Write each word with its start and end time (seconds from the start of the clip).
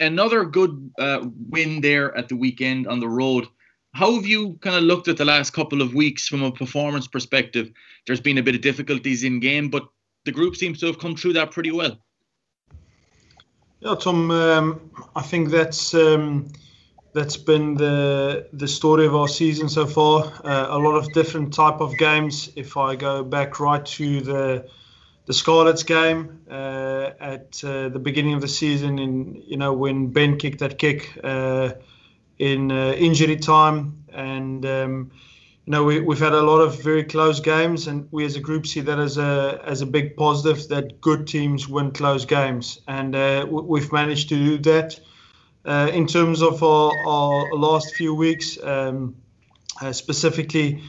another 0.00 0.44
good 0.44 0.90
uh, 0.98 1.26
win 1.48 1.80
there 1.80 2.16
at 2.16 2.28
the 2.28 2.36
weekend 2.36 2.86
on 2.86 3.00
the 3.00 3.08
road. 3.08 3.46
How 3.94 4.14
have 4.14 4.26
you 4.26 4.58
kind 4.60 4.76
of 4.76 4.82
looked 4.84 5.08
at 5.08 5.16
the 5.16 5.24
last 5.24 5.50
couple 5.50 5.82
of 5.82 5.94
weeks 5.94 6.28
from 6.28 6.42
a 6.42 6.52
performance 6.52 7.06
perspective? 7.06 7.70
There's 8.06 8.20
been 8.20 8.38
a 8.38 8.42
bit 8.42 8.54
of 8.54 8.60
difficulties 8.60 9.24
in 9.24 9.40
game, 9.40 9.70
but 9.70 9.88
the 10.24 10.32
group 10.32 10.56
seems 10.56 10.78
to 10.80 10.86
have 10.86 10.98
come 10.98 11.16
through 11.16 11.32
that 11.34 11.50
pretty 11.50 11.72
well. 11.72 11.98
Yeah, 13.80 13.94
Tom. 13.94 14.30
Um, 14.30 14.90
I 15.14 15.22
think 15.22 15.50
that's 15.50 15.94
um, 15.94 16.48
that's 17.12 17.36
been 17.36 17.74
the 17.74 18.48
the 18.52 18.66
story 18.68 19.06
of 19.06 19.14
our 19.14 19.28
season 19.28 19.68
so 19.68 19.86
far. 19.86 20.24
Uh, 20.44 20.66
a 20.70 20.78
lot 20.78 20.96
of 20.96 21.12
different 21.12 21.54
type 21.54 21.80
of 21.80 21.96
games. 21.96 22.50
If 22.56 22.76
I 22.76 22.96
go 22.96 23.22
back 23.22 23.60
right 23.60 23.84
to 23.86 24.20
the 24.20 24.68
the 25.28 25.34
Scarlets 25.34 25.82
game 25.82 26.40
uh, 26.50 27.10
at 27.20 27.62
uh, 27.62 27.90
the 27.90 27.98
beginning 27.98 28.32
of 28.32 28.40
the 28.40 28.48
season, 28.48 28.98
in 28.98 29.42
you 29.46 29.58
know 29.58 29.74
when 29.74 30.06
Ben 30.06 30.38
kicked 30.38 30.60
that 30.60 30.78
kick 30.78 31.18
uh, 31.22 31.74
in 32.38 32.72
uh, 32.72 32.92
injury 32.92 33.36
time, 33.36 34.04
and 34.10 34.64
um, 34.64 35.10
you 35.66 35.72
know 35.72 35.84
we, 35.84 36.00
we've 36.00 36.18
had 36.18 36.32
a 36.32 36.40
lot 36.40 36.60
of 36.60 36.82
very 36.82 37.04
close 37.04 37.40
games, 37.40 37.88
and 37.88 38.08
we 38.10 38.24
as 38.24 38.36
a 38.36 38.40
group 38.40 38.66
see 38.66 38.80
that 38.80 38.98
as 38.98 39.18
a 39.18 39.60
as 39.66 39.82
a 39.82 39.86
big 39.86 40.16
positive 40.16 40.66
that 40.68 40.98
good 41.02 41.26
teams 41.26 41.68
win 41.68 41.90
close 41.90 42.24
games, 42.24 42.80
and 42.88 43.14
uh, 43.14 43.46
we've 43.50 43.92
managed 43.92 44.30
to 44.30 44.34
do 44.34 44.58
that. 44.58 44.98
Uh, 45.66 45.90
in 45.92 46.06
terms 46.06 46.40
of 46.40 46.62
our, 46.62 46.90
our 47.06 47.54
last 47.54 47.94
few 47.94 48.14
weeks, 48.14 48.56
um, 48.62 49.14
specifically 49.92 50.80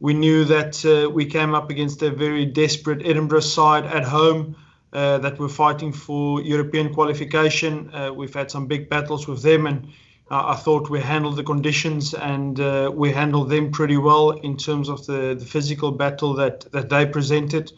we 0.00 0.14
knew 0.14 0.44
that 0.44 0.84
uh, 0.84 1.10
we 1.10 1.26
came 1.26 1.54
up 1.54 1.70
against 1.70 2.02
a 2.02 2.10
very 2.10 2.44
desperate 2.44 3.04
Edinburgh 3.04 3.40
side 3.40 3.84
at 3.84 4.04
home 4.04 4.56
uh, 4.92 5.18
that 5.18 5.38
were 5.38 5.48
fighting 5.48 5.92
for 5.92 6.40
European 6.40 6.94
qualification. 6.94 7.92
Uh, 7.92 8.12
we've 8.12 8.34
had 8.34 8.50
some 8.50 8.66
big 8.66 8.88
battles 8.88 9.26
with 9.26 9.42
them, 9.42 9.66
and 9.66 9.88
I 10.30 10.54
thought 10.54 10.90
we 10.90 11.00
handled 11.00 11.36
the 11.36 11.42
conditions 11.42 12.12
and 12.12 12.60
uh, 12.60 12.92
we 12.94 13.12
handled 13.12 13.48
them 13.48 13.70
pretty 13.70 13.96
well 13.96 14.30
in 14.30 14.56
terms 14.56 14.88
of 14.88 15.06
the, 15.06 15.34
the 15.38 15.44
physical 15.44 15.90
battle 15.90 16.34
that, 16.34 16.70
that 16.72 16.90
they 16.90 17.06
presented. 17.06 17.72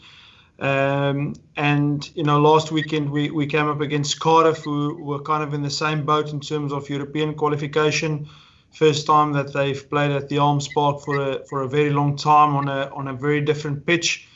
Um, 0.59 1.33
and 1.55 2.07
you 2.13 2.23
know, 2.23 2.39
last 2.39 2.71
weekend 2.71 3.09
we, 3.09 3.31
we 3.31 3.47
came 3.47 3.67
up 3.67 3.81
against 3.81 4.19
Cardiff, 4.19 4.63
who 4.63 5.01
were 5.01 5.21
kind 5.21 5.43
of 5.43 5.53
in 5.53 5.63
the 5.63 5.69
same 5.69 6.05
boat 6.05 6.31
in 6.31 6.39
terms 6.39 6.73
of 6.73 6.89
European 6.89 7.33
qualification 7.33 8.29
first 8.71 9.05
time 9.05 9.33
that 9.33 9.53
they've 9.53 9.89
played 9.89 10.11
at 10.11 10.29
the 10.29 10.39
Arms 10.39 10.67
Park 10.67 11.01
for 11.01 11.17
a 11.17 11.45
for 11.45 11.61
a 11.61 11.67
very 11.67 11.89
long 11.89 12.15
time 12.15 12.55
on 12.55 12.67
a 12.67 12.89
on 12.93 13.07
a 13.07 13.13
very 13.13 13.41
different 13.41 13.85
pitch. 13.85 14.27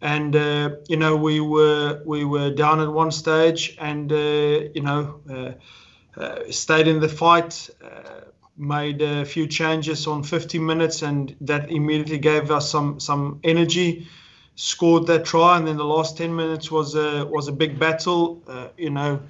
And 0.00 0.36
uh, 0.36 0.70
you 0.88 0.96
know 0.96 1.16
we 1.16 1.40
were 1.40 2.02
we 2.04 2.24
were 2.24 2.50
down 2.50 2.80
at 2.80 2.92
one 2.92 3.10
stage, 3.10 3.76
and 3.80 4.12
uh, 4.12 4.70
you 4.74 4.82
know 4.82 5.20
uh, 5.28 5.52
uh 6.20 6.50
stayed 6.50 6.86
in 6.86 7.00
the 7.00 7.08
fight, 7.08 7.70
made 8.56 9.02
a 9.02 9.24
few 9.24 9.46
changes 9.46 10.06
on 10.06 10.22
50 10.22 10.58
minutes, 10.58 11.02
and 11.02 11.34
that 11.40 11.70
immediately 11.70 12.18
gave 12.18 12.50
us 12.50 12.70
some 12.70 13.00
some 13.00 13.40
energy. 13.42 14.06
Scored 14.54 15.06
that 15.06 15.24
try, 15.24 15.56
and 15.56 15.68
then 15.68 15.76
the 15.76 15.84
last 15.84 16.16
10 16.16 16.34
minutes 16.34 16.68
was 16.68 16.96
a 16.96 17.24
was 17.26 17.46
a 17.46 17.52
big 17.52 17.78
battle. 17.78 18.42
Uh, 18.48 18.68
you 18.76 18.90
know, 18.90 19.20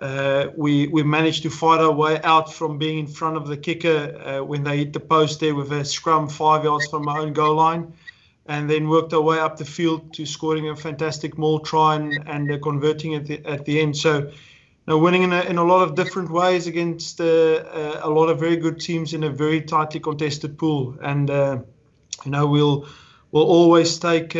uh, 0.00 0.48
we 0.56 0.88
we 0.88 1.02
managed 1.02 1.42
to 1.42 1.50
fight 1.50 1.80
our 1.80 1.92
way 1.92 2.20
out 2.22 2.52
from 2.52 2.78
being 2.78 2.98
in 2.98 3.06
front 3.06 3.36
of 3.36 3.46
the 3.46 3.56
kicker 3.56 4.16
uh, 4.24 4.44
when 4.44 4.64
they 4.64 4.78
hit 4.78 4.92
the 4.92 5.00
post 5.00 5.40
there 5.40 5.54
with 5.54 5.70
a 5.72 5.84
scrum 5.84 6.28
five 6.28 6.64
yards 6.64 6.86
from 6.88 7.08
our 7.08 7.20
own 7.20 7.32
goal 7.32 7.56
line, 7.56 7.92
and 8.46 8.70
then 8.70 8.88
worked 8.88 9.12
our 9.12 9.20
way 9.20 9.38
up 9.38 9.58
the 9.58 9.64
field 9.64 10.14
to 10.14 10.24
scoring 10.24 10.68
a 10.68 10.76
fantastic 10.76 11.36
maul 11.36 11.60
try 11.60 11.96
and, 11.96 12.26
and 12.26 12.50
uh, 12.50 12.58
converting 12.58 13.14
at 13.14 13.26
the 13.26 13.44
at 13.44 13.64
the 13.66 13.80
end. 13.80 13.96
So, 13.96 14.18
you 14.18 14.32
know, 14.86 14.98
winning 14.98 15.24
in 15.24 15.32
a, 15.32 15.42
in 15.42 15.58
a 15.58 15.64
lot 15.64 15.82
of 15.82 15.94
different 15.94 16.30
ways 16.30 16.66
against 16.66 17.20
uh, 17.20 17.24
uh, 17.24 18.00
a 18.02 18.10
lot 18.10 18.28
of 18.28 18.40
very 18.40 18.56
good 18.56 18.80
teams 18.80 19.12
in 19.12 19.24
a 19.24 19.30
very 19.30 19.60
tightly 19.60 20.00
contested 20.00 20.56
pool, 20.58 20.96
and 21.02 21.28
you 21.28 22.30
know 22.30 22.46
we'll 22.46 22.86
we'll 23.30 23.44
always 23.44 23.98
take 23.98 24.34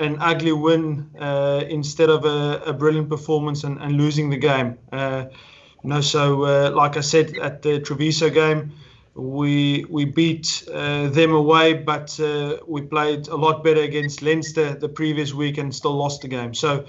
an 0.00 0.16
ugly 0.20 0.52
win 0.52 1.10
uh, 1.20 1.62
instead 1.68 2.08
of 2.08 2.24
a, 2.24 2.62
a, 2.66 2.72
brilliant 2.72 3.08
performance 3.08 3.64
and, 3.64 3.78
and 3.80 3.92
losing 3.96 4.30
the 4.30 4.36
game. 4.36 4.78
Uh, 4.90 5.26
you 5.84 5.90
know, 5.90 6.00
so 6.00 6.44
uh, 6.44 6.70
like 6.70 6.96
I 6.96 7.00
said 7.00 7.36
at 7.38 7.62
the 7.62 7.80
Treviso 7.80 8.30
game, 8.30 8.72
we 9.14 9.84
we 9.88 10.04
beat 10.06 10.64
uh, 10.72 11.08
them 11.08 11.32
away, 11.32 11.74
but 11.74 12.18
uh, 12.18 12.58
we 12.66 12.82
played 12.82 13.28
a 13.28 13.36
lot 13.36 13.62
better 13.62 13.82
against 13.82 14.22
Leinster 14.22 14.74
the 14.74 14.88
previous 14.88 15.34
week 15.34 15.58
and 15.58 15.74
still 15.74 15.94
lost 15.94 16.22
the 16.22 16.28
game. 16.28 16.54
So. 16.54 16.86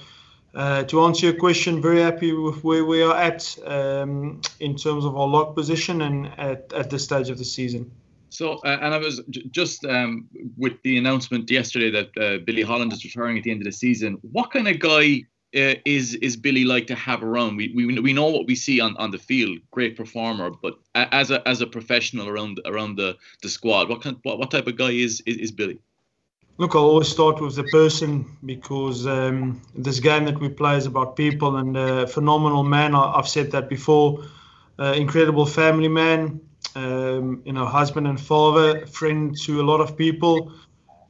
Uh, 0.54 0.84
to 0.84 1.06
answer 1.06 1.28
your 1.28 1.40
question, 1.40 1.82
very 1.82 2.02
happy 2.02 2.34
with 2.34 2.62
where 2.62 2.84
we 2.84 3.02
are 3.02 3.16
at 3.16 3.58
um, 3.66 4.42
in 4.60 4.76
terms 4.76 5.06
of 5.06 5.16
our 5.16 5.26
lock 5.26 5.56
position 5.56 6.02
and 6.02 6.28
at, 6.38 6.74
at 6.74 6.90
this 6.90 7.06
stage 7.06 7.30
of 7.30 7.38
the 7.38 7.46
season. 7.46 7.90
So, 8.32 8.54
uh, 8.64 8.80
and 8.82 8.94
I 8.94 8.98
was 8.98 9.22
j- 9.30 9.44
just 9.52 9.86
um, 9.86 10.28
with 10.58 10.82
the 10.84 10.98
announcement 10.98 11.52
yesterday 11.52 11.92
that 11.92 12.10
uh, 12.18 12.44
Billy 12.46 12.62
Holland 12.62 12.94
is 12.94 13.04
retiring 13.04 13.38
at 13.38 13.44
the 13.44 13.52
end 13.52 13.62
of 13.62 13.66
the 13.66 13.74
season. 13.74 14.18
What 14.22 14.52
kind 14.52 14.70
of 14.70 14.80
guy 14.80 15.24
uh, 15.54 15.76
is 15.84 16.16
is 16.16 16.38
Billy 16.38 16.64
like 16.64 16.88
to 16.88 16.96
have 16.96 17.24
around? 17.24 17.58
We, 17.58 17.74
we 17.76 18.00
we 18.00 18.14
know 18.14 18.28
what 18.28 18.48
we 18.48 18.56
see 18.56 18.80
on, 18.80 18.96
on 18.96 19.12
the 19.12 19.18
field, 19.18 19.60
great 19.72 19.98
performer, 19.98 20.50
but 20.50 20.76
as 20.96 21.30
a 21.30 21.46
as 21.46 21.60
a 21.60 21.68
professional 21.68 22.30
around 22.30 22.62
around 22.66 22.96
the, 22.96 23.18
the 23.44 23.50
squad, 23.50 23.90
what 23.90 24.02
kind 24.02 24.18
what, 24.24 24.40
what 24.40 24.50
type 24.50 24.68
of 24.68 24.78
guy 24.78 24.92
is, 24.92 25.22
is, 25.26 25.38
is 25.38 25.52
Billy? 25.52 25.80
Look, 26.58 26.76
I 26.76 26.80
always 26.80 27.10
start 27.10 27.42
with 27.42 27.56
the 27.56 27.64
person 27.64 28.38
because 28.46 29.08
um, 29.08 29.62
this 29.76 30.00
game 30.00 30.26
that 30.26 30.40
we 30.40 30.48
play 30.48 30.78
is 30.78 30.86
about 30.86 31.18
people 31.18 31.58
and 31.58 31.76
a 31.76 32.08
phenomenal 32.08 32.64
man. 32.64 32.96
I, 32.96 33.16
have 33.16 33.28
said 33.28 33.52
that 33.52 33.68
before. 33.68 34.24
Uh, 34.82 34.94
incredible 34.94 35.46
family 35.46 35.88
man, 35.88 36.42
um, 36.76 37.44
you 37.46 37.54
know, 37.54 37.68
husband 37.68 38.08
and 38.08 38.20
father, 38.20 38.88
friend 38.88 39.38
to 39.38 39.62
a 39.62 39.66
lot 39.72 39.80
of 39.80 39.96
people, 39.96 40.52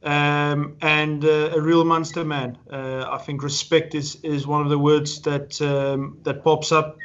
um, 0.02 0.76
and 0.82 1.24
uh, 1.24 1.52
a 1.54 1.58
real 1.58 1.82
Munster 1.82 2.22
man. 2.22 2.58
Uh, 2.70 3.06
I 3.10 3.16
think 3.16 3.42
respect 3.42 3.94
is, 3.94 4.16
is 4.16 4.46
one 4.46 4.60
of 4.60 4.68
the 4.68 4.78
words 4.78 5.22
that 5.22 5.58
um, 5.62 6.18
that 6.24 6.44
pops 6.44 6.70
up. 6.70 6.98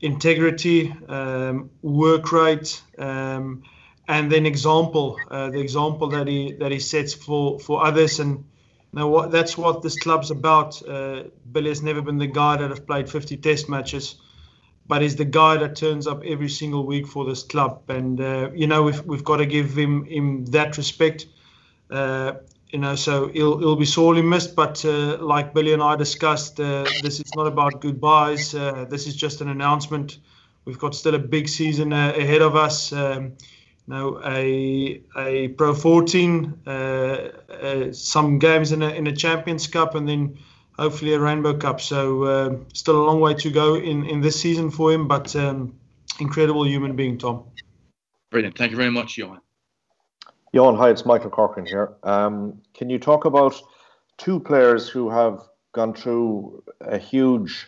Integrity, 0.00 0.92
um, 1.08 1.70
work 1.80 2.32
rate, 2.32 2.82
um, 2.98 3.62
and 4.08 4.32
then 4.32 4.46
example. 4.46 5.16
Uh, 5.30 5.50
the 5.50 5.60
example 5.60 6.08
that 6.08 6.26
he 6.26 6.54
that 6.58 6.72
he 6.72 6.80
sets 6.80 7.14
for 7.14 7.60
for 7.60 7.86
others, 7.86 8.18
and 8.18 8.46
now 8.92 9.06
what 9.06 9.30
that's 9.30 9.56
what 9.56 9.80
this 9.82 9.96
club's 9.96 10.32
about. 10.32 10.82
Uh, 10.88 11.24
Billy 11.52 11.68
has 11.68 11.82
never 11.82 12.02
been 12.02 12.18
the 12.18 12.26
guy 12.26 12.56
that 12.56 12.70
have 12.70 12.84
played 12.84 13.08
50 13.08 13.36
Test 13.36 13.68
matches 13.68 14.16
but 14.90 15.02
he's 15.02 15.14
the 15.14 15.24
guy 15.24 15.56
that 15.56 15.76
turns 15.76 16.08
up 16.08 16.24
every 16.24 16.48
single 16.48 16.84
week 16.84 17.06
for 17.06 17.24
this 17.24 17.44
club. 17.44 17.88
And 17.88 18.20
uh, 18.20 18.50
you 18.52 18.66
know 18.66 18.82
we've 18.82 19.00
we've 19.04 19.22
got 19.22 19.36
to 19.36 19.46
give 19.46 19.78
him 19.78 20.04
him 20.04 20.46
that 20.46 20.76
respect. 20.76 21.26
Uh, 21.88 22.32
you 22.70 22.80
know, 22.80 22.96
so 22.96 23.28
he'll 23.28 23.56
he'll 23.58 23.76
be 23.76 23.86
sorely 23.86 24.20
missed. 24.20 24.56
But 24.56 24.84
uh, 24.84 25.18
like 25.18 25.54
Billy 25.54 25.72
and 25.72 25.80
I 25.80 25.94
discussed, 25.94 26.58
uh, 26.58 26.86
this 27.02 27.20
is 27.20 27.32
not 27.36 27.46
about 27.46 27.80
goodbyes. 27.80 28.52
Uh, 28.52 28.84
this 28.90 29.06
is 29.06 29.14
just 29.14 29.40
an 29.40 29.48
announcement. 29.48 30.18
We've 30.64 30.78
got 30.78 30.96
still 30.96 31.14
a 31.14 31.20
big 31.20 31.48
season 31.48 31.92
uh, 31.92 32.12
ahead 32.16 32.42
of 32.42 32.56
us. 32.56 32.92
Um, 32.92 33.36
you 33.86 33.94
know, 33.94 34.20
a 34.24 35.00
a 35.16 35.48
Pro 35.48 35.72
14, 35.72 37.92
some 37.92 38.40
games 38.40 38.72
in 38.72 38.82
a 38.82 38.88
in 38.88 39.06
a 39.06 39.14
Champions 39.14 39.68
Cup, 39.68 39.94
and 39.94 40.08
then 40.08 40.36
hopefully 40.80 41.12
a 41.12 41.20
Rainbow 41.20 41.54
Cup. 41.58 41.78
So 41.80 42.24
uh, 42.24 42.56
still 42.72 42.96
a 43.02 43.04
long 43.04 43.20
way 43.20 43.34
to 43.34 43.50
go 43.50 43.76
in, 43.76 44.06
in 44.06 44.22
this 44.22 44.40
season 44.40 44.70
for 44.70 44.90
him, 44.90 45.06
but 45.06 45.36
um, 45.36 45.78
incredible 46.18 46.66
human 46.66 46.96
being, 46.96 47.18
Tom. 47.18 47.44
Brilliant. 48.30 48.56
Thank 48.56 48.70
you 48.70 48.78
very 48.78 48.90
much, 48.90 49.18
Johan. 49.18 49.40
Johan, 50.52 50.76
hi, 50.76 50.88
it's 50.90 51.04
Michael 51.04 51.30
Corcoran 51.30 51.66
here. 51.66 51.92
Um, 52.02 52.62
can 52.74 52.88
you 52.88 52.98
talk 52.98 53.26
about 53.26 53.60
two 54.16 54.40
players 54.40 54.88
who 54.88 55.10
have 55.10 55.40
gone 55.72 55.92
through 55.92 56.64
a 56.80 56.96
huge, 56.96 57.66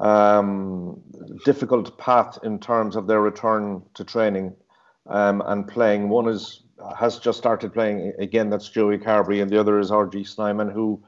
um, 0.00 1.00
difficult 1.44 1.98
path 1.98 2.38
in 2.42 2.58
terms 2.58 2.96
of 2.96 3.06
their 3.06 3.20
return 3.20 3.82
to 3.94 4.04
training 4.04 4.54
um, 5.06 5.42
and 5.44 5.68
playing? 5.68 6.08
One 6.08 6.28
is 6.28 6.62
has 6.98 7.18
just 7.20 7.38
started 7.38 7.72
playing 7.72 8.12
again. 8.18 8.50
That's 8.50 8.68
Joey 8.68 8.98
Carbery, 8.98 9.40
and 9.40 9.48
the 9.48 9.60
other 9.60 9.78
is 9.78 9.90
RG 9.92 10.26
Snyman, 10.26 10.70
who 10.70 11.00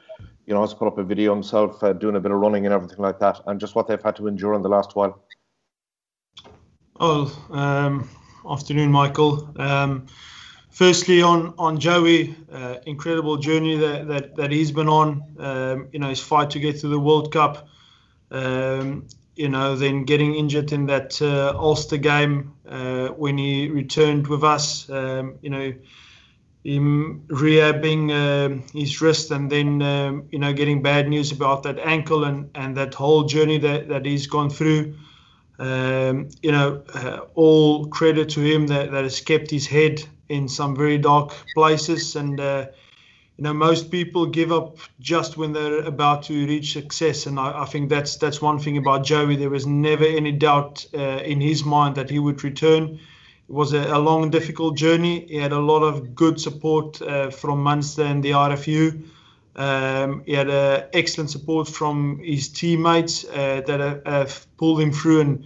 you 0.47 0.55
know, 0.55 0.61
has 0.61 0.75
put 0.75 0.89
up 0.89 0.99
a 0.99 1.03
video 1.03 1.33
himself 1.33 1.83
uh, 1.83 1.93
doing 1.93 2.17
a 2.17 2.21
bit 2.21 2.31
of 2.31 2.39
running 2.39 2.67
and 2.67 2.75
everything 2.75 2.99
like 2.99 3.19
that, 3.21 3.41
and 3.47 3.61
just 3.61 3.75
what 3.75 3.87
they've 3.87 4.03
had 4.03 4.17
to 4.17 4.27
endure 4.27 4.55
in 4.55 4.63
the 4.63 4.69
last 4.69 4.95
while. 4.95 5.23
Oh, 7.01 7.47
um, 7.51 8.09
afternoon, 8.49 8.93
Michael. 8.93 9.51
Um, 9.59 10.07
firstly, 10.71 11.23
on 11.23 11.55
on 11.59 11.79
Joey, 11.79 12.37
uh, 12.53 12.77
incredible 12.87 13.37
journey 13.37 13.77
that, 13.77 14.09
that 14.09 14.37
that 14.37 14.51
he's 14.51 14.71
been 14.71 14.89
on. 14.89 15.23
Um, 15.39 15.89
you 15.93 15.99
know, 15.99 16.09
his 16.09 16.21
fight 16.21 16.51
to 16.51 16.61
get 16.61 16.81
to 16.81 16.89
the 16.89 17.01
World 17.01 17.33
Cup. 17.33 17.69
Um, 18.31 19.07
you 19.37 19.49
know, 19.49 19.75
then 19.75 20.05
getting 20.05 20.35
injured 20.35 20.73
in 20.73 20.87
that 20.87 21.21
uh, 21.21 21.53
Ulster 21.57 21.97
game 21.97 22.55
uh, 22.69 23.09
when 23.09 23.37
he 23.37 23.69
returned 23.69 24.29
with 24.29 24.45
us. 24.45 24.89
Um, 24.89 25.39
you 25.43 25.51
know 25.51 25.73
him 26.65 27.25
rehabbing 27.29 28.11
uh, 28.11 28.63
his 28.73 29.01
wrist 29.03 29.31
and 29.31 29.53
then 29.53 29.83
um, 29.83 30.29
you 30.33 30.39
know 30.39 30.53
getting 30.53 30.83
bad 30.83 31.09
news 31.09 31.31
about 31.31 31.63
that 31.63 31.79
ankle 31.79 32.25
and 32.25 32.51
and 32.55 32.77
that 32.77 32.95
whole 32.95 33.25
journey 33.25 33.59
that 33.59 33.89
that 33.89 34.07
he's 34.07 34.27
gone 34.27 34.51
through. 34.51 34.95
Um, 35.57 36.31
you 36.43 36.51
know, 36.51 36.83
uh, 36.95 37.21
all 37.37 37.87
credit 37.87 38.31
to 38.31 38.41
him 38.41 38.67
that, 38.67 38.91
that 38.91 39.05
has 39.05 39.21
kept 39.21 39.53
his 39.53 39.69
head 39.69 40.03
in 40.29 40.49
some 40.49 40.75
very 40.75 40.99
dark 40.99 41.33
places. 41.55 42.17
And 42.17 42.41
uh, 42.41 42.67
you 43.37 43.45
know 43.45 43.53
most 43.53 43.91
people 43.91 44.27
give 44.27 44.51
up 44.51 44.79
just 44.99 45.37
when 45.37 45.53
they're 45.53 45.85
about 45.85 46.25
to 46.25 46.47
reach 46.47 46.73
success. 46.73 47.27
And 47.27 47.39
I, 47.39 47.63
I, 47.63 47.65
think 47.67 47.89
that's 47.89 48.17
that's 48.17 48.41
one 48.41 48.59
thing 48.59 48.79
about 48.79 49.05
Joey. 49.05 49.37
There 49.37 49.51
was 49.51 49.67
never 49.67 50.05
any 50.05 50.33
doubt 50.33 50.87
uh, 50.95 51.21
in 51.23 51.41
his 51.41 51.65
mind 51.65 51.95
that 51.97 52.11
he 52.11 52.19
would 52.19 52.43
return 52.43 52.99
it 53.49 53.53
was 53.53 53.73
a, 53.73 53.83
a 53.95 53.99
long 53.99 54.31
difficult 54.31 54.77
journey 54.77 55.27
he 55.27 55.37
had 55.37 55.53
a 55.53 55.59
lot 55.59 55.83
of 55.83 56.15
good 56.15 56.41
support 56.41 57.01
uh, 57.03 57.31
from 57.31 57.63
Munster 57.63 58.05
and 58.05 58.23
the 58.23 58.31
IRFU 58.31 59.03
um, 59.57 60.25
he 60.27 60.33
had 60.33 60.51
uh, 60.51 60.87
excellent 60.93 61.31
support 61.31 61.69
from 61.69 62.19
his 62.19 62.49
teammates 62.49 63.25
uh, 63.25 63.63
that 63.67 63.81
have, 63.81 64.07
have, 64.07 64.57
pulled 64.57 64.81
him 64.81 64.93
through 64.93 65.21
and 65.21 65.45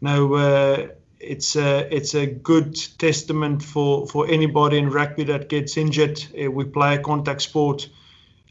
now 0.00 0.32
uh, 0.34 0.86
it's 1.22 1.54
a 1.56 1.94
it's 1.94 2.14
a 2.14 2.26
good 2.26 2.74
testament 2.98 3.62
for 3.62 4.06
for 4.06 4.28
anybody 4.28 4.78
in 4.78 4.90
rugby 4.90 5.24
that 5.24 5.48
gets 5.48 5.76
injured. 5.76 6.24
Uh, 6.38 6.50
we 6.50 6.64
play 6.64 6.96
a 6.96 6.98
contact 6.98 7.42
sport. 7.42 7.88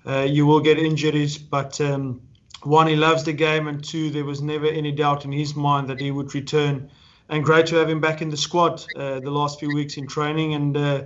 Uh, 0.06 0.22
you 0.22 0.46
will 0.46 0.62
get 0.62 0.80
injuries, 0.80 1.38
but 1.38 1.80
um, 1.82 2.22
one, 2.64 2.88
he 2.88 2.96
loves 2.96 3.24
the 3.24 3.34
game, 3.34 3.68
and 3.68 3.84
two, 3.84 4.10
there 4.10 4.26
was 4.26 4.42
never 4.42 4.66
any 4.66 4.92
doubt 4.92 5.26
in 5.26 5.32
his 5.32 5.56
mind 5.56 5.90
that 5.90 6.00
he 6.00 6.10
would 6.10 6.34
return. 6.34 6.90
And 7.32 7.44
great 7.44 7.66
to 7.68 7.76
have 7.78 7.90
him 7.90 8.02
back 8.02 8.22
in 8.22 8.30
the 8.30 8.38
squad 8.38 8.84
uh, 8.96 9.20
the 9.22 9.32
last 9.32 9.60
few 9.60 9.72
weeks 9.72 9.98
in 9.98 10.06
training, 10.06 10.54
and 10.54 10.78
uh, 10.78 11.04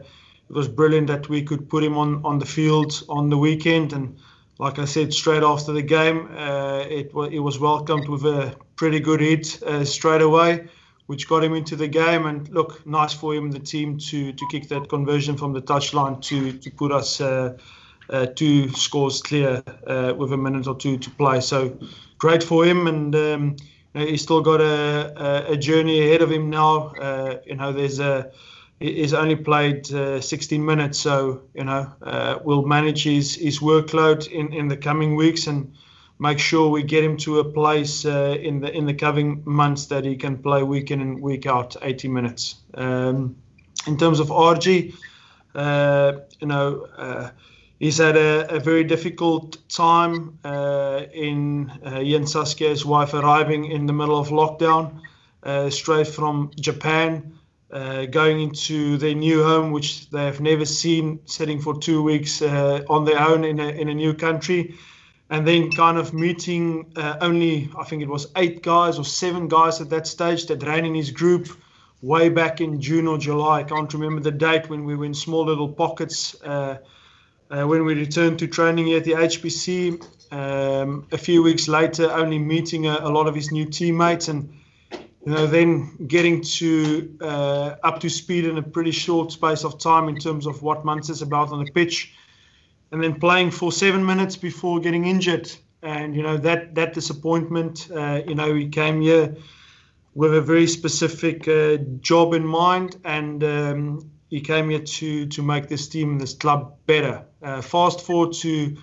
it 0.49 0.53
was 0.53 0.67
brilliant 0.67 1.07
that 1.07 1.29
we 1.29 1.43
could 1.43 1.69
put 1.69 1.83
him 1.83 1.97
on 1.97 2.25
on 2.25 2.39
the 2.39 2.45
field 2.45 3.03
on 3.07 3.29
the 3.29 3.37
weekend. 3.37 3.93
And 3.93 4.17
like 4.57 4.79
I 4.79 4.85
said, 4.85 5.13
straight 5.13 5.43
after 5.43 5.71
the 5.71 5.83
game, 5.83 6.27
uh, 6.35 6.79
it 6.89 7.13
was 7.13 7.31
it 7.31 7.39
was 7.39 7.59
welcomed 7.59 8.09
with 8.09 8.25
a 8.25 8.55
pretty 8.75 8.99
good 8.99 9.21
hit 9.21 9.63
uh, 9.63 9.85
straight 9.85 10.21
away 10.21 10.67
which 11.07 11.27
got 11.27 11.43
him 11.43 11.53
into 11.53 11.75
the 11.75 11.87
game. 11.87 12.25
And 12.25 12.49
look, 12.49 12.85
nice 12.85 13.13
for 13.13 13.35
him, 13.35 13.51
the 13.51 13.59
team, 13.59 13.97
to 13.97 14.33
to 14.33 14.47
kick 14.49 14.67
that 14.69 14.89
conversion 14.89 15.37
from 15.37 15.53
the 15.53 15.61
touchline 15.61 16.21
to 16.23 16.53
to 16.53 16.71
put 16.71 16.91
us 16.91 17.21
uh, 17.21 17.57
uh, 18.09 18.27
two 18.27 18.69
scores 18.69 19.21
clear 19.21 19.63
uh, 19.87 20.13
with 20.17 20.31
a 20.33 20.37
minute 20.37 20.67
or 20.67 20.75
two 20.75 20.97
to 20.97 21.09
play. 21.11 21.41
So 21.41 21.77
great 22.17 22.43
for 22.43 22.65
him, 22.65 22.87
and 22.87 23.15
um, 23.15 23.55
you 23.95 24.01
know, 24.01 24.07
he's 24.07 24.21
still 24.21 24.41
got 24.41 24.59
a, 24.59 25.47
a, 25.49 25.53
a, 25.53 25.57
journey 25.57 26.01
ahead 26.01 26.21
of 26.21 26.29
him 26.29 26.49
now. 26.49 26.89
Uh, 26.89 27.37
you 27.45 27.55
know, 27.55 27.71
there's 27.71 27.99
a 27.99 28.31
he's 28.79 29.13
only 29.13 29.37
played 29.37 29.91
uh, 29.93 30.19
16 30.19 30.65
minutes, 30.65 30.99
so 30.99 31.43
you 31.53 31.63
know 31.63 31.91
uh, 32.01 32.39
we'll 32.43 32.65
manage 32.65 33.03
his 33.03 33.35
his 33.35 33.59
workload 33.59 34.27
in 34.29 34.53
in 34.53 34.67
the 34.67 34.77
coming 34.77 35.15
weeks 35.15 35.47
and 35.47 35.73
make 36.19 36.39
sure 36.39 36.69
we 36.69 36.83
get 36.83 37.03
him 37.03 37.15
to 37.17 37.39
a 37.39 37.43
place 37.45 38.05
uh, 38.05 38.37
in 38.41 38.59
the 38.59 38.71
in 38.75 38.85
the 38.85 38.93
coming 38.93 39.41
months 39.45 39.85
that 39.85 40.03
he 40.03 40.17
can 40.17 40.37
play 40.37 40.61
week 40.61 40.91
in 40.91 40.99
and 41.01 41.21
week 41.21 41.45
out 41.45 41.77
80 41.81 42.09
minutes. 42.09 42.55
Um, 42.73 43.37
in 43.87 43.97
terms 43.97 44.19
of 44.19 44.27
RG, 44.27 44.93
uh, 45.53 46.13
you 46.39 46.47
know, 46.47 46.87
uh, 46.97 47.29
he's 47.79 47.97
had 47.97 48.17
a, 48.17 48.55
a, 48.55 48.59
very 48.59 48.83
difficult 48.83 49.57
time 49.69 50.37
uh, 50.43 51.03
in 51.13 51.71
uh, 51.85 51.99
Yen 51.99 52.23
Saskia's 52.23 52.85
wife 52.85 53.13
arriving 53.13 53.65
in 53.65 53.85
the 53.85 53.93
middle 53.93 54.19
of 54.19 54.29
lockdown, 54.29 55.01
uh, 55.43 55.69
straight 55.69 56.07
from 56.07 56.51
Japan. 56.59 57.31
Uh, 57.71 58.05
going 58.05 58.39
into 58.39 58.95
their 58.95 59.15
new 59.15 59.43
home, 59.43 59.71
which 59.71 60.09
they 60.11 60.23
have 60.23 60.39
never 60.39 60.63
seen, 60.63 61.19
sitting 61.25 61.59
for 61.59 61.77
two 61.77 62.01
weeks 62.01 62.41
on 62.41 63.03
their 63.03 63.19
own 63.19 63.43
in 63.43 63.59
a, 63.59 63.67
in 63.67 63.89
a 63.89 63.93
new 63.93 64.13
country 64.13 64.75
and 65.29 65.47
then 65.47 65.71
kind 65.71 65.97
of 65.97 66.13
meeting 66.13 66.91
uh, 66.95 67.17
only 67.21 67.69
I 67.77 67.83
think 67.83 68.01
it 68.01 68.07
was 68.07 68.27
eight 68.35 68.61
guys 68.61 68.99
or 68.99 69.05
seven 69.05 69.47
guys 69.47 69.81
at 69.81 69.89
that 69.89 70.07
stage 70.07 70.45
that 70.47 70.63
ran 70.63 70.85
in 70.85 70.93
his 70.93 71.11
group 71.11 71.47
way 72.01 72.29
back 72.29 72.61
in 72.61 72.79
June 72.79 73.07
or 73.07 73.17
July. 73.17 73.59
I 73.59 73.63
can't 73.63 73.91
remember 73.93 74.21
the 74.21 74.31
date 74.31 74.69
when 74.69 74.85
we 74.85 74.95
were 74.95 75.05
in 75.05 75.13
small 75.13 75.45
little 75.45 75.69
pockets. 75.69 76.35
Uh, 77.49 77.63
when 77.65 77.85
we 77.85 77.93
returned 77.93 78.39
to 78.39 78.47
training 78.47 78.91
at 78.93 79.03
the 79.03 79.11
HPC, 79.11 80.01
um, 80.31 81.07
a 81.11 81.17
few 81.17 81.43
weeks 81.43 81.67
later, 81.67 82.11
only 82.11 82.39
meeting 82.39 82.87
a, 82.87 82.97
a, 83.01 83.09
lot 83.09 83.27
of 83.27 83.35
his 83.35 83.51
new 83.51 83.65
teammates 83.65 84.27
and 84.27 84.51
you 84.91 85.31
know 85.31 85.45
then 85.45 86.07
getting 86.07 86.41
to 86.41 87.17
uh, 87.21 87.75
up 87.83 87.99
to 87.99 88.09
speed 88.09 88.45
in 88.45 88.57
a 88.57 88.63
pretty 88.63 88.91
short 88.91 89.31
space 89.31 89.63
of 89.63 89.77
time 89.77 90.09
in 90.09 90.17
terms 90.17 90.47
of 90.47 90.63
what 90.63 90.83
Munster's 90.83 91.21
about 91.21 91.51
on 91.51 91.63
the 91.63 91.71
pitch 91.71 92.13
and 92.91 93.03
then 93.03 93.19
playing 93.19 93.51
for 93.51 93.71
seven 93.71 94.05
minutes 94.05 94.35
before 94.35 94.79
getting 94.79 95.05
injured. 95.05 95.51
And 95.81 96.15
you 96.15 96.23
know 96.23 96.37
that 96.37 96.73
that 96.75 96.93
disappointment. 96.93 97.87
Uh, 97.91 98.21
you 98.27 98.33
know 98.33 98.55
he 98.55 98.69
came 98.69 99.01
here 99.01 99.35
with 100.15 100.33
a 100.33 100.41
very 100.41 100.65
specific 100.65 101.47
uh, 101.47 101.77
job 101.99 102.33
in 102.33 102.45
mind, 102.45 102.95
and 103.03 103.43
um, 103.43 104.11
he 104.29 104.41
came 104.41 104.69
here 104.69 104.79
to 104.79 105.27
to 105.27 105.41
make 105.41 105.67
this 105.67 105.87
team, 105.87 106.19
this 106.19 106.33
club 106.33 106.75
better. 106.85 107.25
Uh, 107.41 107.61
fast 107.61 108.01
forward 108.01 108.33
to 108.33 108.75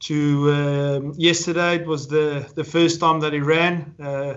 to 0.00 0.50
um, 0.52 1.14
yesterday, 1.16 1.76
it 1.76 1.86
was 1.86 2.08
the 2.08 2.50
the 2.54 2.64
first 2.64 3.00
time 3.00 3.20
that 3.20 3.32
he 3.32 3.40
ran. 3.40 3.94
Uh, 4.02 4.34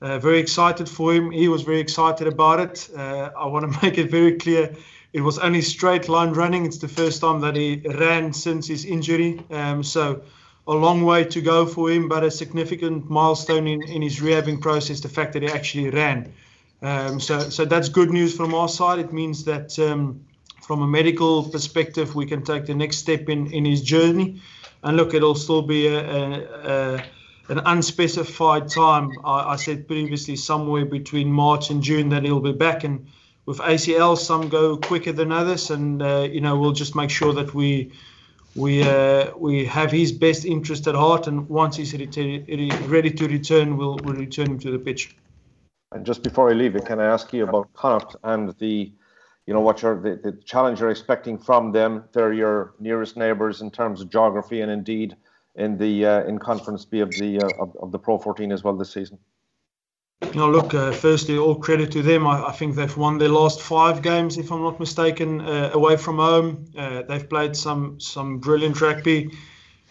uh, 0.00 0.18
very 0.20 0.38
excited 0.38 0.88
for 0.88 1.12
him. 1.12 1.32
He 1.32 1.48
was 1.48 1.62
very 1.62 1.80
excited 1.80 2.28
about 2.28 2.60
it. 2.60 2.88
Uh, 2.96 3.30
I 3.36 3.46
want 3.46 3.72
to 3.72 3.78
make 3.82 3.98
it 3.98 4.10
very 4.10 4.36
clear 4.36 4.76
it 5.12 5.22
was 5.22 5.38
only 5.38 5.62
straight 5.62 6.08
line 6.08 6.32
running. 6.32 6.66
It's 6.66 6.78
the 6.78 6.88
first 6.88 7.20
time 7.20 7.40
that 7.40 7.56
he 7.56 7.82
ran 7.84 8.32
since 8.32 8.66
his 8.66 8.84
injury. 8.84 9.42
Um, 9.50 9.82
so 9.82 10.22
a 10.66 10.72
long 10.72 11.02
way 11.02 11.24
to 11.24 11.40
go 11.40 11.64
for 11.64 11.90
him, 11.90 12.08
but 12.08 12.24
a 12.24 12.30
significant 12.30 13.08
milestone 13.08 13.66
in, 13.66 13.82
in 13.82 14.02
his 14.02 14.20
rehabbing 14.20 14.60
process, 14.60 15.00
the 15.00 15.08
fact 15.08 15.32
that 15.32 15.42
he 15.42 15.48
actually 15.48 15.90
ran. 15.90 16.32
Um, 16.80 17.20
so, 17.20 17.40
so 17.50 17.64
that's 17.64 17.88
good 17.88 18.10
news 18.10 18.36
from 18.36 18.54
our 18.54 18.68
side. 18.68 18.98
It 18.98 19.12
means 19.12 19.44
that 19.44 19.78
um, 19.78 20.24
from 20.62 20.82
a 20.82 20.86
medical 20.86 21.42
perspective, 21.42 22.14
we 22.14 22.26
can 22.26 22.44
take 22.44 22.66
the 22.66 22.74
next 22.74 22.98
step 22.98 23.28
in, 23.28 23.52
in 23.52 23.64
his 23.64 23.82
journey. 23.82 24.40
And 24.82 24.96
look, 24.96 25.14
it'll 25.14 25.34
still 25.34 25.62
be 25.62 25.88
a, 25.88 25.98
a, 25.98 26.96
a 26.96 27.04
an 27.48 27.60
unspecified 27.64 28.68
time. 28.68 29.12
I, 29.24 29.52
I, 29.52 29.56
said 29.56 29.88
previously 29.88 30.36
somewhere 30.36 30.84
between 30.84 31.32
March 31.32 31.70
and 31.70 31.82
June 31.82 32.10
that 32.10 32.22
he'll 32.22 32.40
be 32.40 32.52
back. 32.52 32.84
And 32.84 33.08
with 33.46 33.58
ACL, 33.58 34.18
some 34.18 34.50
go 34.50 34.76
quicker 34.76 35.12
than 35.12 35.32
others, 35.32 35.70
and 35.70 36.02
uh, 36.02 36.28
you 36.30 36.42
know 36.42 36.58
we'll 36.58 36.72
just 36.72 36.94
make 36.94 37.08
sure 37.08 37.32
that 37.32 37.54
we 37.54 37.92
we 38.54 38.82
uh, 38.82 39.30
we 39.36 39.64
have 39.64 39.90
his 39.90 40.12
best 40.12 40.44
interest 40.44 40.86
at 40.86 40.94
heart, 40.94 41.26
and 41.26 41.48
once 41.48 41.76
he's 41.76 41.94
ready 41.94 43.10
to 43.10 43.26
return, 43.26 43.78
we'll, 43.78 43.96
we'll 44.04 44.14
return 44.14 44.46
him 44.50 44.58
to 44.58 44.70
the 44.70 44.78
pitch. 44.78 45.16
And 45.92 46.04
just 46.04 46.22
before 46.22 46.50
I 46.50 46.52
leave 46.52 46.76
it, 46.76 46.84
can 46.84 47.00
I 47.00 47.06
ask 47.06 47.32
you 47.32 47.44
about 47.44 47.72
Connacht 47.72 48.16
and 48.22 48.50
the, 48.58 48.92
you 49.46 49.54
know, 49.54 49.60
what 49.60 49.80
you're 49.80 50.00
the, 50.00 50.20
the 50.22 50.32
challenge 50.44 50.80
you're 50.80 50.90
expecting 50.90 51.38
from 51.38 51.72
them? 51.72 52.04
They're 52.12 52.32
your 52.32 52.74
nearest 52.78 53.16
neighbours 53.16 53.62
in 53.62 53.70
terms 53.70 54.02
of 54.02 54.10
geography, 54.10 54.60
and 54.60 54.70
indeed 54.70 55.16
in 55.54 55.78
the 55.78 56.04
uh, 56.04 56.24
in 56.24 56.38
Conference 56.38 56.84
B 56.84 57.00
of 57.00 57.10
the 57.10 57.40
uh, 57.40 57.62
of, 57.62 57.76
of 57.80 57.92
the 57.92 57.98
Pro 57.98 58.18
14 58.18 58.52
as 58.52 58.62
well 58.62 58.76
this 58.76 58.92
season. 58.92 59.18
No, 60.34 60.50
look, 60.50 60.74
uh, 60.74 60.90
firstly, 60.92 61.38
all 61.38 61.54
credit 61.54 61.92
to 61.92 62.02
them. 62.02 62.26
I, 62.26 62.48
I, 62.48 62.52
think 62.52 62.74
they've 62.74 62.96
won 62.96 63.18
their 63.18 63.28
last 63.28 63.62
five 63.62 64.02
games, 64.02 64.36
if 64.36 64.50
I'm 64.50 64.62
not 64.62 64.80
mistaken, 64.80 65.40
uh, 65.40 65.70
away 65.72 65.96
from 65.96 66.16
home. 66.16 66.66
Uh, 66.76 67.02
they've 67.02 67.28
played 67.28 67.56
some 67.56 68.00
some 68.00 68.38
brilliant 68.38 68.80
rugby. 68.80 69.30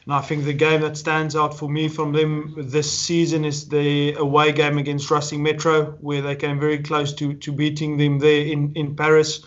And 0.07 0.15
I 0.15 0.21
think 0.21 0.45
the 0.45 0.53
game 0.53 0.79
that 0.83 0.95
stands 0.95 1.35
out 1.35 1.59
for 1.59 1.67
me 1.69 1.89
from 1.89 2.13
them 2.13 2.55
this 2.57 2.89
season 2.89 3.43
is 3.43 3.67
the 3.67 4.13
away 4.13 4.53
game 4.53 4.77
against 4.77 5.11
Racing 5.11 5.43
Metro, 5.43 5.97
where 5.99 6.21
they 6.21 6.37
came 6.37 6.61
very 6.61 6.77
close 6.77 7.11
to, 7.15 7.33
to 7.33 7.51
beating 7.51 7.97
them 7.97 8.17
there 8.17 8.45
in, 8.45 8.71
in 8.75 8.95
Paris. 8.95 9.43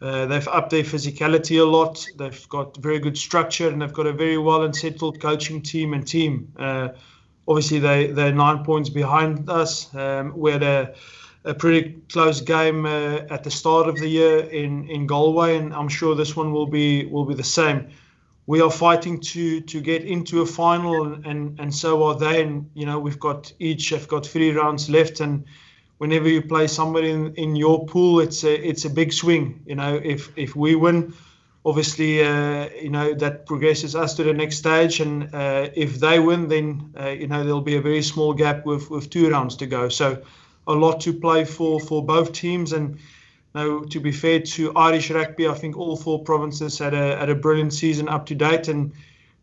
Uh, 0.00 0.26
they've 0.26 0.46
upped 0.46 0.70
their 0.70 0.84
physicality 0.84 1.60
a 1.60 1.64
lot. 1.64 2.06
They've 2.16 2.48
got 2.48 2.76
very 2.76 3.00
good 3.00 3.18
structure 3.18 3.68
and 3.68 3.82
they've 3.82 3.92
got 3.92 4.06
a 4.06 4.12
very 4.12 4.38
well 4.38 4.62
and 4.62 4.76
settled 4.76 5.20
coaching 5.20 5.62
team 5.62 5.92
and 5.94 6.06
team. 6.06 6.52
Uh, 6.56 6.90
obviously 7.48 7.80
they 7.80 8.06
they're 8.12 8.32
nine 8.32 8.62
points 8.62 8.90
behind 8.90 9.50
us. 9.50 9.92
Um, 9.96 10.32
we 10.38 10.52
had 10.52 10.62
a, 10.62 10.94
a 11.44 11.54
pretty 11.54 11.96
close 12.12 12.40
game 12.40 12.86
uh, 12.86 13.22
at 13.30 13.42
the 13.42 13.50
start 13.50 13.88
of 13.88 13.96
the 13.96 14.06
year 14.06 14.38
in 14.38 14.88
in 14.88 15.08
Galway, 15.08 15.56
and 15.56 15.74
I'm 15.74 15.88
sure 15.88 16.14
this 16.14 16.36
one 16.36 16.52
will 16.52 16.68
be 16.68 17.06
will 17.06 17.24
be 17.24 17.34
the 17.34 17.42
same. 17.42 17.90
We 18.48 18.62
are 18.62 18.70
fighting 18.70 19.20
to 19.20 19.60
to 19.60 19.80
get 19.80 20.04
into 20.04 20.40
a 20.40 20.46
final, 20.46 21.12
and 21.12 21.60
and, 21.60 21.74
so 21.74 22.02
are 22.04 22.18
they. 22.18 22.42
And 22.42 22.70
you 22.74 22.86
know 22.86 22.98
we've 22.98 23.20
got 23.20 23.52
each 23.58 23.90
have 23.90 24.08
got 24.08 24.26
three 24.26 24.52
rounds 24.52 24.88
left, 24.88 25.20
and 25.20 25.44
whenever 25.98 26.28
you 26.28 26.40
play 26.42 26.66
somebody 26.66 27.10
in, 27.10 27.34
in 27.34 27.56
your 27.56 27.84
pool, 27.84 28.20
it's 28.20 28.44
a 28.44 28.68
it's 28.68 28.86
a 28.86 28.90
big 28.90 29.12
swing. 29.12 29.62
You 29.66 29.74
know 29.74 30.00
if 30.02 30.32
if 30.36 30.56
we 30.56 30.74
win 30.76 31.12
obviously, 31.64 32.22
uh, 32.22 32.70
you 32.80 32.88
know, 32.88 33.12
that 33.14 33.44
progresses 33.44 33.94
us 33.94 34.14
to 34.14 34.24
the 34.24 34.32
next 34.32 34.56
stage. 34.56 35.00
And 35.00 35.34
uh, 35.34 35.68
if 35.74 36.00
they 36.00 36.18
win, 36.18 36.48
then, 36.48 36.94
uh, 36.98 37.08
you 37.08 37.26
know, 37.26 37.44
there'll 37.44 37.60
be 37.60 37.76
a 37.76 37.82
very 37.82 38.02
small 38.02 38.32
gap 38.32 38.64
with, 38.64 38.88
with 38.90 39.10
two 39.10 39.28
rounds 39.30 39.56
to 39.56 39.66
go. 39.66 39.90
So 39.90 40.22
a 40.66 40.72
lot 40.72 41.00
to 41.00 41.12
play 41.12 41.44
for 41.44 41.80
for 41.80 42.04
both 42.04 42.32
teams. 42.32 42.72
And 42.72 42.98
Now, 43.54 43.80
to 43.80 44.00
be 44.00 44.12
fair 44.12 44.40
to 44.40 44.74
Irish 44.76 45.10
rugby, 45.10 45.48
I 45.48 45.54
think 45.54 45.76
all 45.76 45.96
four 45.96 46.22
provinces 46.22 46.78
had 46.78 46.94
a 46.94 47.16
had 47.16 47.30
a 47.30 47.34
brilliant 47.34 47.72
season 47.72 48.08
up 48.08 48.26
to 48.26 48.34
date, 48.34 48.68
and 48.68 48.92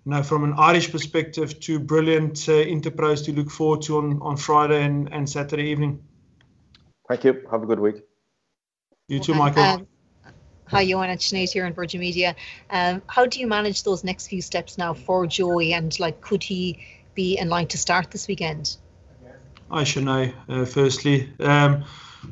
you 0.06 0.12
know, 0.12 0.22
from 0.22 0.44
an 0.44 0.54
Irish 0.58 0.92
perspective, 0.92 1.60
two 1.60 1.80
brilliant 1.80 2.48
uh, 2.48 2.52
interpros 2.52 3.26
to 3.26 3.34
look 3.34 3.50
forward 3.50 3.82
to 3.84 3.98
on, 3.98 4.22
on 4.22 4.38
Friday 4.38 4.84
and, 4.84 5.12
and 5.12 5.28
Saturday 5.28 5.64
evening. 5.64 6.04
Thank 7.08 7.24
you. 7.24 7.48
Have 7.52 7.64
a 7.64 7.66
good 7.66 7.80
week. 7.80 8.04
You 9.08 9.20
too, 9.20 9.34
Michael. 9.34 9.64
Um, 9.64 9.88
hi, 10.68 10.82
Johan 10.82 11.10
and 11.10 11.20
Sinead 11.20 11.52
here 11.52 11.66
on 11.66 11.74
Virgin 11.74 12.00
Media. 12.00 12.36
Um, 12.70 13.02
how 13.08 13.26
do 13.26 13.40
you 13.40 13.48
manage 13.48 13.84
those 13.84 14.04
next 14.04 14.28
few 14.28 14.42
steps 14.42 14.78
now 14.78 14.94
for 14.94 15.26
Joey? 15.26 15.74
And 15.74 16.00
like, 16.00 16.22
could 16.22 16.44
he 16.44 16.80
be 17.16 17.38
in 17.38 17.50
line 17.50 17.68
to 17.68 17.78
start 17.78 18.12
this 18.12 18.28
weekend? 18.28 18.78
Hi, 19.72 19.84
Sinead. 19.84 20.34
Uh, 20.48 20.66
firstly, 20.66 21.34
um, 21.40 21.86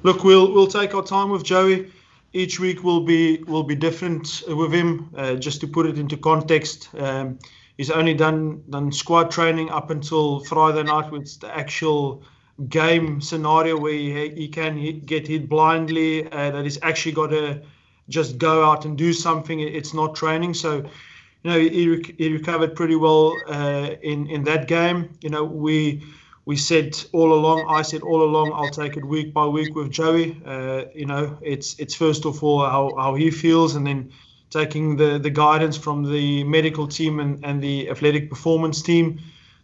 look, 0.04 0.24
we'll 0.24 0.52
we'll 0.54 0.68
take 0.68 0.96
our 0.96 1.04
time 1.04 1.30
with 1.30 1.44
Joey. 1.44 1.92
Each 2.34 2.60
week 2.60 2.84
will 2.84 3.02
be 3.02 3.44
will 3.44 3.64
be 3.64 3.76
different 3.76 4.44
with 4.48 4.74
him. 4.74 5.10
Uh, 5.16 5.36
just 5.36 5.62
to 5.62 5.68
put 5.68 5.86
it 5.86 6.00
into 6.00 6.18
context, 6.18 6.90
um, 6.98 7.38
he's 7.78 7.92
only 7.92 8.14
done 8.16 8.64
done 8.70 8.92
squad 8.92 9.30
training 9.30 9.70
up 9.70 9.92
until 9.92 10.40
Friday 10.46 10.84
night, 10.84 11.12
with 11.12 11.40
the 11.40 11.56
actual 11.56 12.24
game 12.70 13.22
scenario 13.22 13.78
where 13.78 13.94
he, 13.94 14.30
he 14.30 14.48
can 14.48 14.78
hit, 14.78 15.06
get 15.06 15.28
hit 15.28 15.50
blindly, 15.50 16.32
uh, 16.32 16.52
that 16.52 16.64
he's 16.64 16.80
actually 16.82 17.12
got 17.12 17.28
to 17.28 17.62
just 18.10 18.38
go 18.38 18.64
out 18.64 18.86
and 18.86 18.98
do 18.98 19.14
something. 19.14 19.60
It's 19.60 19.94
not 19.94 20.16
training. 20.16 20.54
So, 20.54 20.78
you 20.78 21.52
know, 21.52 21.60
he, 21.60 22.14
he 22.18 22.34
recovered 22.34 22.76
pretty 22.76 22.96
well 22.96 23.34
uh, 23.48 23.92
in 24.02 24.28
in 24.28 24.44
that 24.46 24.68
game. 24.68 25.10
You 25.22 25.30
know, 25.30 25.44
we 25.44 26.04
we 26.46 26.58
said 26.58 27.02
all 27.14 27.34
along. 27.34 27.68
I 27.70 27.82
said 27.84 28.02
all 28.02 28.24
along. 28.24 28.52
I'll 28.54 28.70
take 28.70 28.98
it 28.98 29.06
week 29.06 29.34
by 29.34 29.46
week 29.46 29.76
with 29.76 29.92
Joey. 29.92 30.42
Uh, 30.46 30.86
you 30.94 31.06
know, 31.06 31.38
it's 31.42 31.80
it's 31.80 31.96
first 31.96 32.26
of 32.26 32.44
all 32.44 32.66
how, 32.66 32.94
how 32.98 33.16
he 33.16 33.32
feels, 33.32 33.76
and 33.76 33.86
then 33.86 34.12
taking 34.50 34.98
the 34.98 35.20
the 35.20 35.30
guidance 35.30 35.78
from 35.78 36.12
the 36.12 36.44
medical 36.44 36.88
team 36.88 37.20
and 37.20 37.44
and 37.46 37.62
the 37.62 37.90
athletic 37.90 38.30
performance 38.30 38.82
team 38.82 39.20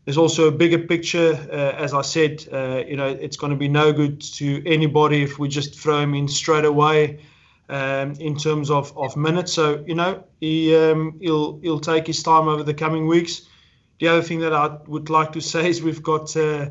there's 0.09 0.17
also 0.17 0.47
a 0.47 0.51
bigger 0.51 0.79
picture. 0.79 1.33
Uh, 1.51 1.83
as 1.83 1.93
I 1.93 2.01
said, 2.01 2.43
uh, 2.51 2.83
you 2.87 2.95
know, 2.95 3.05
it's 3.07 3.37
going 3.37 3.51
to 3.51 3.55
be 3.55 3.67
no 3.67 3.93
good 3.93 4.19
to 4.21 4.63
anybody 4.65 5.21
if 5.21 5.37
we 5.37 5.47
just 5.49 5.79
throw 5.79 5.99
him 5.99 6.15
in 6.15 6.27
straight 6.27 6.65
away 6.65 7.19
um, 7.69 8.13
in 8.13 8.35
terms 8.35 8.71
of, 8.71 8.97
of 8.97 9.15
minutes. 9.15 9.53
So, 9.53 9.83
you 9.85 9.93
know, 9.93 10.23
he, 10.39 10.75
um, 10.75 11.19
he'll, 11.21 11.59
he'll 11.59 11.79
take 11.79 12.07
his 12.07 12.23
time 12.23 12.47
over 12.47 12.63
the 12.63 12.73
coming 12.73 13.05
weeks. 13.05 13.47
The 13.99 14.07
other 14.07 14.21
thing 14.21 14.39
that 14.39 14.53
I 14.53 14.77
would 14.87 15.09
like 15.09 15.33
to 15.33 15.41
say 15.41 15.69
is 15.69 15.81
we've 15.81 16.03
got 16.03 16.35
uh, 16.35 16.69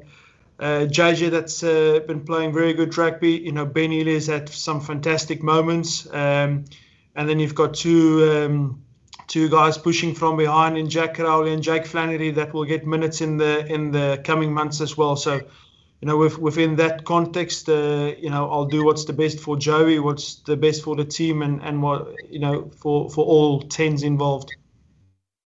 uh, 0.59 0.87
JJ 0.87 1.31
that's 1.31 1.63
uh, 1.63 2.01
been 2.07 2.25
playing 2.25 2.53
very 2.53 2.73
good 2.73 2.97
rugby. 2.97 3.33
You 3.33 3.53
know, 3.53 3.67
Ben 3.67 3.91
Healy 3.91 4.21
had 4.21 4.49
some 4.49 4.81
fantastic 4.81 5.43
moments. 5.43 6.07
Um, 6.13 6.65
and 7.15 7.29
then 7.29 7.39
you've 7.39 7.55
got 7.55 7.75
two 7.75 8.31
um, 8.31 8.83
two 9.27 9.49
guys 9.49 9.77
pushing 9.77 10.15
from 10.15 10.37
behind 10.37 10.79
in 10.79 10.89
Jack 10.89 11.15
Crowley 11.15 11.53
and 11.53 11.63
Jake 11.63 11.87
Flannery 11.87 12.31
that 12.33 12.55
will 12.55 12.65
get 12.65 12.87
minutes 12.87 13.21
in 13.21 13.37
the 13.37 13.67
in 13.67 13.91
the 13.91 14.21
coming 14.25 14.53
months 14.53 14.81
as 14.81 14.97
well. 14.97 15.17
So, 15.17 15.35
you 16.01 16.07
know, 16.07 16.17
with, 16.17 16.39
within 16.39 16.77
that 16.77 17.05
context, 17.05 17.69
uh, 17.69 18.15
you 18.19 18.31
know, 18.31 18.51
I'll 18.51 18.67
do 18.67 18.85
what's 18.85 19.05
the 19.05 19.13
best 19.13 19.41
for 19.41 19.57
Joey, 19.57 19.99
what's 19.99 20.37
the 20.37 20.57
best 20.57 20.83
for 20.83 20.97
the 20.97 21.05
team, 21.05 21.43
and 21.43 21.61
and 21.63 21.83
what 21.83 22.07
you 22.31 22.39
know 22.39 22.71
for 22.81 23.11
for 23.11 23.25
all 23.25 23.61
tens 23.63 24.03
involved. 24.03 24.57